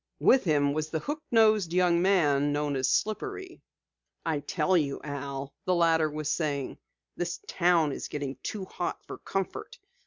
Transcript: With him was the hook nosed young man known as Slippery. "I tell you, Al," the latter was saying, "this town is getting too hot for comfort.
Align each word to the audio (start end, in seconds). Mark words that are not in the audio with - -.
With 0.19 0.45
him 0.45 0.73
was 0.73 0.89
the 0.89 0.97
hook 0.97 1.21
nosed 1.29 1.73
young 1.73 2.01
man 2.01 2.51
known 2.51 2.75
as 2.75 2.89
Slippery. 2.89 3.61
"I 4.25 4.39
tell 4.39 4.75
you, 4.75 4.99
Al," 5.03 5.53
the 5.65 5.75
latter 5.75 6.09
was 6.09 6.31
saying, 6.31 6.79
"this 7.17 7.39
town 7.47 7.91
is 7.91 8.07
getting 8.07 8.35
too 8.41 8.65
hot 8.65 9.05
for 9.05 9.19
comfort. 9.19 9.77